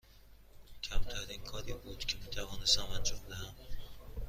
کمترین 0.83 1.41
کاری 1.41 1.73
بود 1.73 1.97
که 1.97 2.17
می 2.17 2.27
توانستم 2.29 2.85
انجام 2.85 3.21
دهم. 3.29 3.55